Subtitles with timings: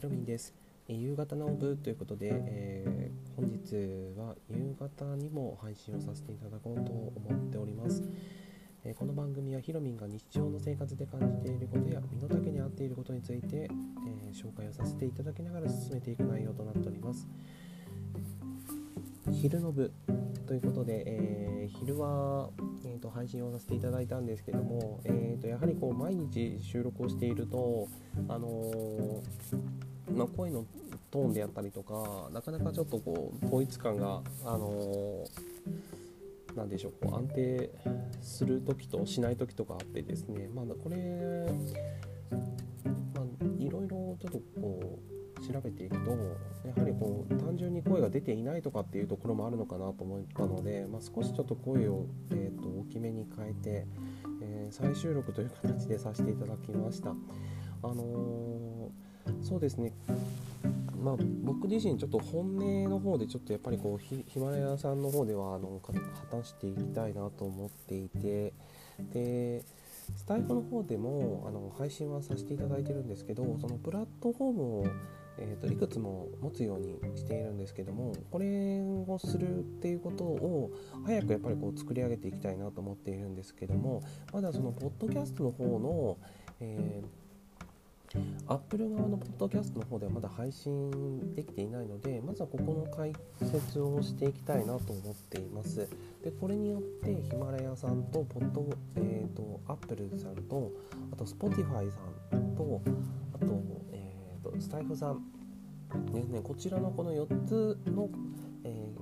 [0.00, 0.54] ひろみんです。
[0.88, 8.02] え夕方の部ということで、えー、本日は夕方にも配信をさせていただこうと思っております。
[8.82, 13.70] えー、この番組はひろみんが日常の生活で感じていることや身の丈に合っていることについて、え、
[14.32, 17.28] 紹介をさせていただきながら進めていく内容となっております。
[19.30, 19.92] 昼の部
[20.46, 22.48] ということで、えー、昼は、
[22.86, 27.86] えーと、配信をさせていただいたんですけども、えーと、やはりこう毎日収録をしていると、
[28.28, 30.64] あのー、ま、声の
[31.10, 37.70] トーンであったりとかなかなかちょっとこう統一感が、あのー、なんでしょうこう安定
[38.20, 40.96] する時としない時とかあってですね、まあ、これ、
[43.14, 43.24] まあ、
[43.58, 45.10] いろいろちょっとこう
[45.40, 53.86] 調べていくとやはりこう単純に声が出ていないとかっていうところもあるのかなと思ったので、まあ、少しちょっと声を、えーと、大きめに変えて、
[54.42, 57.10] えー、再収録という形でさせていただきました。
[57.10, 57.14] あ
[57.82, 59.09] のー、
[59.42, 59.92] そうですね。
[61.02, 65.92] まあ、僕自身ちょっと本音の方でちょっとやっぱりこうヒマラヤさんの方ではあの果
[66.36, 68.52] たしていきたいなと思っていて
[69.14, 69.64] で
[70.14, 74.86] スタイフの方でもあの配信はさせていただいてるんですけどそのプラットフォームを
[75.42, 80.70] えーと、いくつも持つようにしているんですけどもこれをするっていうことを
[81.06, 84.02] 早くやっぱりこう作り上げていきたいなと思っているんですけども
[84.34, 86.18] まだそのポッドキャストの方の、
[86.60, 87.19] えー
[88.48, 95.88] アップル側のポッドキャストの方ではまだ配信できていないのでまずはここの解説をしていきたいなと思っています。
[96.24, 100.72] でこれによってヒマラヤさんとポッド、えーと、アップルさんと
[101.12, 101.90] あと Spotify
[102.30, 102.82] さんと
[103.34, 103.46] あと
[104.42, 105.22] とスタイフさん
[106.12, 106.40] ですね。
[106.42, 108.08] こちらのこの4つの、
[108.64, 108.92] え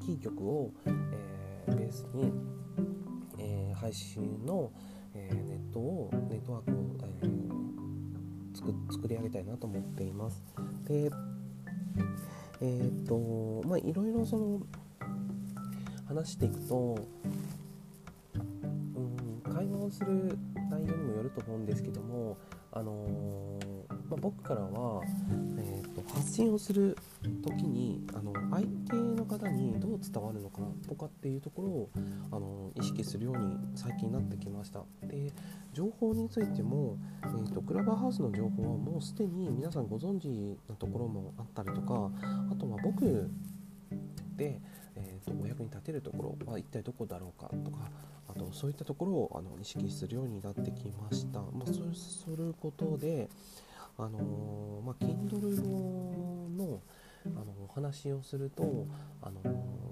[0.00, 2.32] ー、キー局を、えー、ベースに、
[3.38, 4.72] えー、配信の、
[5.14, 6.97] えネットをネットワークを、
[8.58, 10.42] 作作り上げたいなと思っています。
[10.86, 11.10] で
[12.60, 14.60] えっ、とまあいろいろその
[16.08, 16.98] 話していくと、
[18.34, 18.38] う
[19.00, 20.36] ん、会話をする
[20.70, 22.36] 内容にもよると思うんですけども
[22.72, 23.58] あの
[24.10, 25.02] まあ、僕からは、
[25.58, 26.02] えーと、
[26.38, 26.96] 信をする
[27.42, 31.90] 時にあの相手の方にどう伝わるのかとかっていうところを
[32.30, 35.32] あの意識するように最近なってきましたで
[35.72, 40.28] 情報についても、えーと、クラブハウスの情報はもうすでに皆さんご存知
[40.68, 42.10] なところもあったりとか
[42.52, 43.28] あとは僕
[44.36, 44.60] で、
[44.94, 47.90] えーと、お役に立てるところは一体どこだろうかとか
[48.28, 51.40] あとそういったところをあの意識するようになってきました。
[51.40, 53.30] まあ、そうすることで、
[53.98, 55.60] あのー、まあ、Kindle
[56.56, 56.80] の
[57.26, 58.86] あのお話をすると、
[59.20, 59.40] あの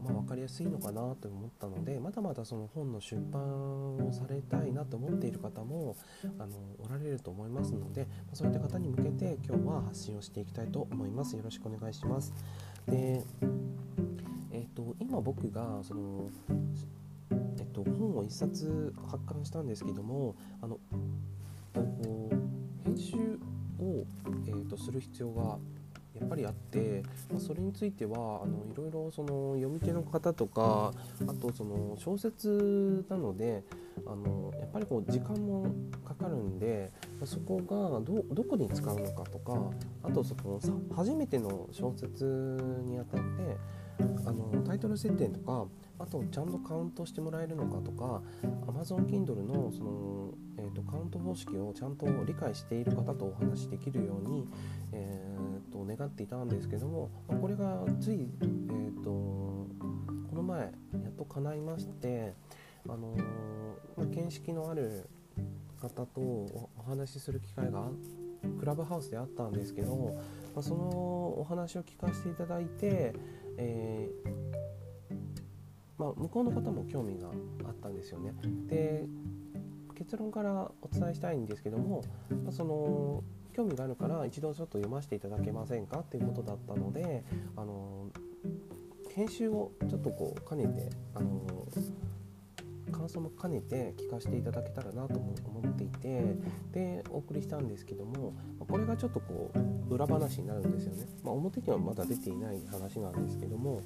[0.05, 5.97] まあ、分かりやすいのかなと思ったのでまだまだその本の出版をされたいなと思っている方も
[6.39, 11.37] あのおられると思いますのでそういった方に向けて今日は発信をしていきたいと思います。
[11.37, 12.33] よろしくお願いします。
[12.87, 13.23] で、
[14.53, 16.31] えーと、今僕がその
[17.59, 20.79] えっと、本を1冊発刊したんですけどもあの
[22.85, 23.39] 編集
[23.81, 24.05] を、
[24.47, 25.59] えーと、する必要が
[26.19, 30.93] やっぱりあって、まあ、それについてはあのいろいろその読み手の方とか
[31.27, 33.63] あとその小説なので
[34.07, 35.67] あのやっぱりこう時間も
[36.07, 36.91] かかるんで
[37.25, 39.71] そこがどどこに使うのかとか
[40.03, 40.61] あとその
[40.95, 42.25] 初めての小説
[42.87, 43.57] にあたって
[44.27, 45.67] あのタイトル設定とか
[45.99, 48.23] あとちゃんとカウントしてもらえるのかとか
[48.67, 54.47] Amazon Kindle のその、えーと、カウント方式をちゃんと理解している方とお話しできるように、
[54.93, 59.69] えーと、願っていたんですけどもこれがつい、えーと、こ
[60.35, 60.69] の前や
[61.09, 62.35] っと叶いまして
[62.89, 63.21] あのー、
[63.97, 65.09] まあ、見識のある
[65.81, 67.89] 方とお話しする機会が
[68.59, 70.17] クラブハウスであったんですけど、
[70.55, 70.85] まあ、その
[71.39, 73.15] お話を聞かせていただいて、
[73.59, 74.29] えー、
[75.99, 77.29] まあ、向こうの方も興味が
[77.67, 78.35] あったんですよね。
[78.69, 79.07] で
[79.95, 82.03] 結論からお伝えしたいんですけども、
[82.45, 86.01] まあ、その興味があるから一度ちょっと読ませていただけませんか？
[86.01, 87.25] っていうことだったので
[87.57, 88.11] あの
[89.15, 91.41] 編集をちょっとこう兼ねてあの
[93.07, 96.37] 感想も兼ねて聞かせていただけたらなと思っていて
[96.73, 103.81] でお送りしたんですけどもこれがちょっとこう裏話になるんですよね、まあ、表にはまだ出ていない話なんですけども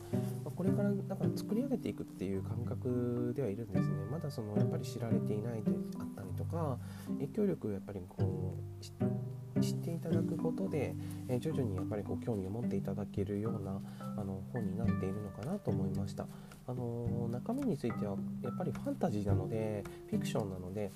[0.56, 6.78] これからだから作り上げていくっていう感覚ではいるんですねまだそのやっぱり知られていないであったりとか
[7.18, 10.94] 影響力をやっぱりこう知っていただくことで、
[11.28, 16.26] え徐々にやっぱりこう興味を持っていただけるようなあの本になっているのかなと思いました。
[16.66, 20.90] あの中身についてはやっぱりファンタジーなのでフィクションなので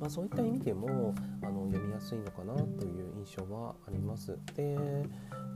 [0.00, 4.38] まあ、そういった意味でもあの読みやすいのかなという印象はあります。
[4.54, 4.76] で、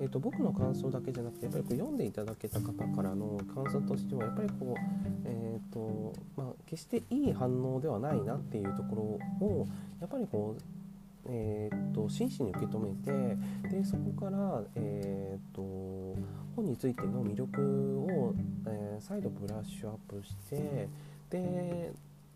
[0.00, 4.81] えーと、僕の感想だけじゃなくてやっぱりこう読んでいただけた方からの感想としてはやっぱりこう、
[5.25, 9.69] えーとまあ、決していい反応ではないなっていうところを
[10.00, 10.62] やっぱりこう
[11.28, 12.90] えーと、真摯に受け止め
[13.70, 15.62] てでそこから、えーと、
[16.56, 17.60] 本についての魅力
[18.00, 18.34] を、
[19.02, 20.88] 再度ブラッシュアップして
[21.31, 21.93] で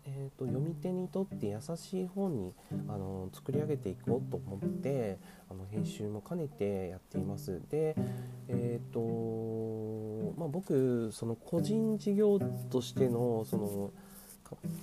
[0.09, 2.53] えーと、読み手にとって優しい本に
[2.87, 5.17] あの作り上げていこうと思って
[5.49, 7.61] あの編集も兼ねてやっています。
[7.69, 7.93] で、
[8.47, 12.39] えーとまあ、僕その個人事業
[12.69, 13.91] としてのその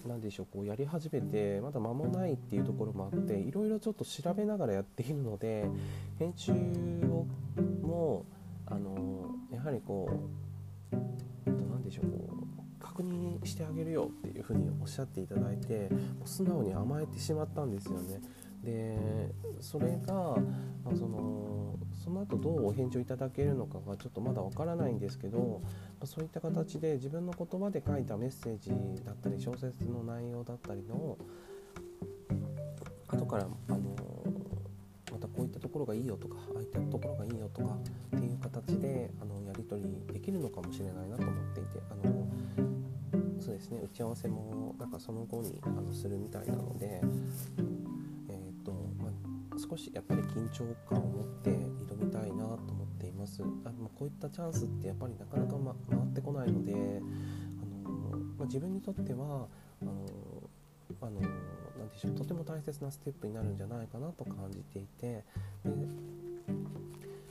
[0.06, 5.66] 何でしょうこうやり始めてまだ間もないっていうところもあっていろいろちょっと調べながらやっているので
[6.18, 7.24] 編集を
[7.82, 8.26] も
[8.66, 10.10] あのやはりこ
[10.92, 11.33] う何
[11.84, 12.28] でしょうこ
[12.80, 15.88] う確認してあげるよっていうふうにおっしゃっていただいて
[16.18, 18.20] もう素直に甘えてしまったんですよね。
[18.62, 20.14] でそれが、
[20.84, 25.68] まあ、そのその後どうお返事をいただけるのかがちょっとまだわからないんですけど、ま
[26.02, 28.70] あ、そういった形で自分の言葉で書いたメッセージ
[29.04, 31.18] だったり小説の内容だったりの
[33.08, 33.93] 後からあの
[35.36, 37.76] こういったところがいいよとかああいったところがいいよとか
[38.16, 42.26] っていう形であのやり取りできるのかもしれないなと思っていてあの
[43.40, 47.02] そうですね打ち合わせもなんかその後にあのするみたいなので、
[48.28, 53.42] えーとまあ、少しやっぱり緊張感を持って挑みたいなと思っています。
[53.42, 56.76] あ、まこういったチャンスってやっぱりなかなか、ま、回ってこないのであ
[57.88, 59.46] の、まあ、自分にとっては
[59.82, 60.06] あの
[61.94, 65.24] でしょうとても大切なステップになるんじゃないかなと感じていてで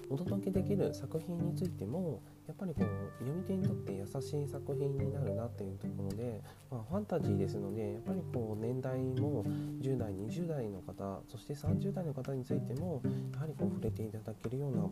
[0.10, 9.44] お届けできる作品についてもやっぱりこう読み手にとって優しい作品になるなっていうところで、まあ、ファンタジーですのでやっぱりこう年代も
[9.82, 13.02] 10代20代の方そして30代の方についても
[13.34, 14.90] やはりこう触れていただけるような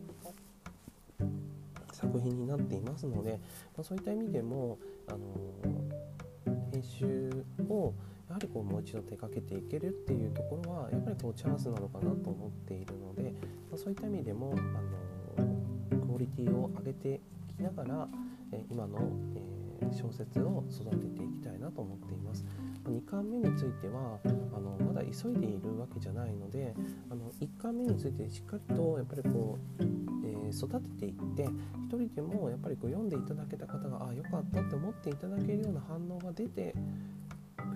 [1.92, 3.38] 作品になっていますので、
[3.76, 5.18] まあ、そういった意味でも、あの
[6.72, 7.94] 編集を
[8.32, 14.54] やはりこうもう一度手掛けていけるっていうところはやっぱりこうチャンスなのかなと思っているので、まあ、そういった意味でも、
[15.36, 17.20] あのクオリティを上げて
[17.50, 18.08] いきながら、
[18.52, 19.00] え今の、
[19.36, 22.46] え小説を育てていきたいなと思っています。
[22.88, 26.74] 2巻目についてはあのまだ急いでいるわけじゃないので
[27.10, 29.82] あの1巻目についてしっかりとやっぱりこう、
[30.24, 31.50] えー、育てていって1
[31.90, 36.74] 人でもやっぱりこう読んでいただけた方があ良かったって思っていただけるような反応が出て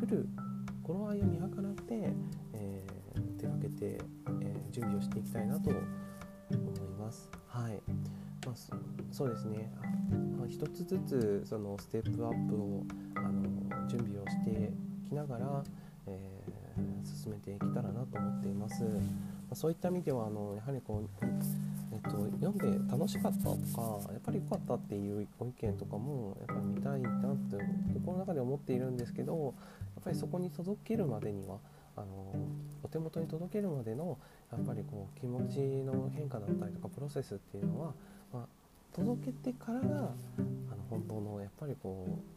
[0.01, 0.29] くる
[0.87, 2.13] 頃合いを見計らって、
[2.53, 3.99] えー、手がけて、
[4.41, 5.83] えー、準備をしていきたいなと思い
[6.97, 7.29] ます。
[7.49, 7.73] はい
[8.47, 8.55] まあ、
[9.11, 9.73] そうですね、
[10.39, 12.85] まあ、一つずつそのステップアップを
[13.17, 14.71] あの準備をして
[15.09, 15.65] きながら、
[16.07, 18.85] えー、進めていけたらなと思っています。
[18.85, 18.91] ま
[19.51, 21.25] あ、そういった意味ではあのやはりこう、
[21.97, 27.57] えっと、読んで楽しかったとかやっぱり良かったっていうご意見とかもやっぱり見たいなって
[27.95, 29.55] 心の中で思っているんですけど
[29.95, 31.59] やっぱりそこに届けるまでには
[31.97, 32.35] あの
[32.83, 34.19] お手元に届けるまでの
[34.53, 37.95] やっぱりこう気持ちの変化だったりとかプロセスっていうのは
[38.33, 38.47] まあ、
[38.95, 40.15] 届けてからがあの
[40.91, 42.36] 本当のやっぱりこう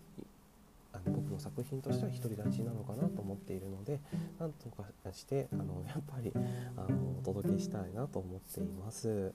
[0.93, 3.99] あの僕の作品としては独り立ちなのかなと思っているので
[4.39, 6.31] なんとかしてあのやっぱり
[6.77, 9.33] あのお届けしたいなと思っています。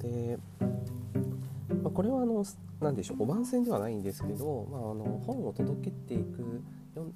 [0.00, 0.38] で
[1.82, 2.44] まあ、これはあの
[2.80, 6.62] 何でしょうお番宣ではないんですけど、まあ、あの本を届けていく
[6.96, 7.06] よ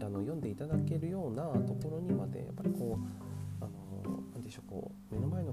[0.00, 3.26] あの読んでいただけるようなところにまでやっぱりこう
[4.34, 4.85] 何でしょうこ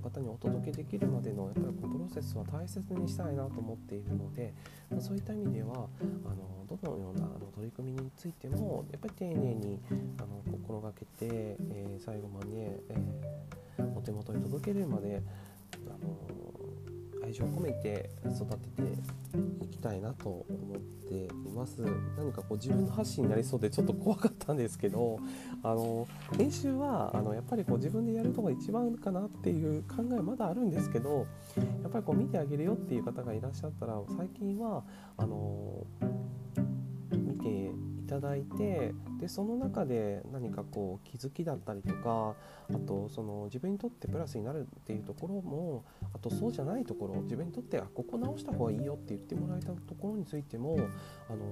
[0.04, 4.54] 方にお届けできるまでのやっぱりこうプロセスは大切にしたいなと思っているので、
[4.92, 9.80] まあ、そういった意味ではあのどのようなあの取り組みについてもやっぱり丁寧に
[10.20, 12.48] あの心がけて、えー、最後まで、
[12.90, 15.22] えー、お手元に届けるまで
[15.88, 16.23] あの
[17.34, 21.82] 愛情を込めて育てていきたいなと思っています。
[22.16, 25.18] 何かこう自分の発信になりそうでちょっと怖かったんですけど
[25.64, 31.26] あの編集はあのやっぱりこう自分でやるのが一番かなっていう考えまだあるんですけど
[31.82, 34.84] やっぱりこう見てあげるよっていう方がいらっしゃったら最近は
[35.18, 35.88] あの
[37.12, 37.72] 見て
[38.08, 42.36] ただいてでその中で何かこう気づきだったりとか
[42.74, 45.84] あとその自分にとってプラスになるっていうところも
[46.14, 50.78] あとそうじゃないところ自分にとってあここ直した方がいいよって言ってもらえたところについても
[51.30, 51.44] あの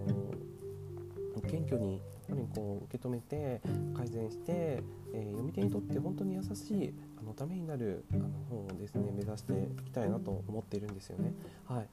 [1.48, 3.62] 謙虚にやっぱりこう受け止めて
[3.96, 11.34] 改善して、えー、読み手にとって本当に優しいあのためになるあの本をですね目指していきたいなと思っているんですよね。
[11.66, 11.88] はい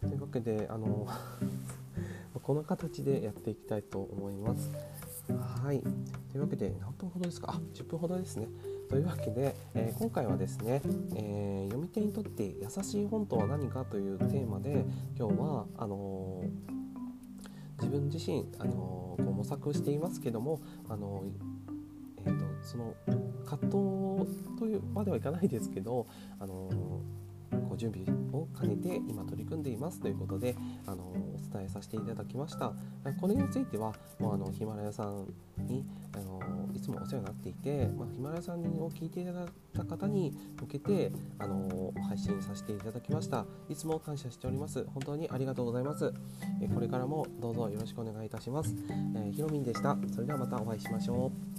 [0.00, 1.06] というわけであの
[2.48, 4.72] この形でやっていきたいと思います。
[5.62, 5.82] はい。
[6.30, 7.52] というわけで何分ほどですか？
[7.52, 8.48] あ10分ほどですね。
[8.88, 10.80] というわけで、えー、今回はですね、
[11.14, 14.86] えー、読み手にとって優しい本とは何かというテーマで
[15.18, 21.24] 今日はあのー、自分自身、あのこう模索していますけども、あの
[22.24, 22.94] えーと、その
[23.44, 26.06] 葛藤というまではいかないですけど、
[26.40, 26.70] あの
[27.78, 30.56] 準備を兼ねて今取り組んでいますということで
[30.86, 32.72] あのお伝えさせていただきました。
[33.20, 35.26] これについてはもうあのヒマラヤさん
[35.66, 36.40] にあの
[36.74, 43.46] いつもお世話になっていて、まあ、ヒマラヤさんを聞いていただいた方に向けてあの配信させていただきました。
[43.68, 44.84] いつも感謝しております。
[44.92, 46.12] 本当にありがとうございます。
[46.60, 48.74] えこれからもどうぞよろしくお願いいたします、
[49.14, 49.96] えー、ひろみんでした。
[50.12, 51.57] それではまたお会いしましょう。